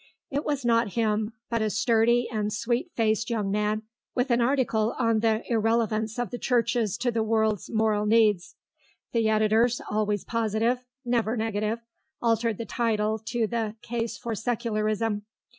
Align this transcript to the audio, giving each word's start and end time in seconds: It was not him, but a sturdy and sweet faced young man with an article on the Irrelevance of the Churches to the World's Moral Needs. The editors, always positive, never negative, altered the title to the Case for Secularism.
It 0.31 0.43
was 0.43 0.65
not 0.65 0.93
him, 0.93 1.33
but 1.47 1.61
a 1.61 1.69
sturdy 1.69 2.27
and 2.31 2.51
sweet 2.51 2.89
faced 2.95 3.29
young 3.29 3.51
man 3.51 3.83
with 4.15 4.31
an 4.31 4.41
article 4.41 4.95
on 4.97 5.19
the 5.19 5.43
Irrelevance 5.47 6.17
of 6.17 6.31
the 6.31 6.39
Churches 6.39 6.97
to 6.97 7.11
the 7.11 7.21
World's 7.21 7.69
Moral 7.69 8.07
Needs. 8.07 8.55
The 9.11 9.29
editors, 9.29 9.79
always 9.91 10.23
positive, 10.23 10.85
never 11.05 11.37
negative, 11.37 11.81
altered 12.19 12.57
the 12.57 12.65
title 12.65 13.19
to 13.27 13.45
the 13.45 13.75
Case 13.83 14.17
for 14.17 14.33
Secularism. 14.33 15.21